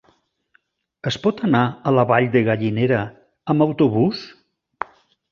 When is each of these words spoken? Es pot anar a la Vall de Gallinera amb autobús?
Es 1.09 1.17
pot 1.25 1.41
anar 1.47 1.59
a 1.67 1.93
la 1.97 2.05
Vall 2.11 2.29
de 2.35 2.41
Gallinera 2.47 3.01
amb 3.55 3.65
autobús? 3.67 4.23